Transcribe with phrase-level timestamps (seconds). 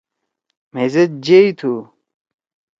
[0.73, 1.73] مھے زید جیئی تُھو۔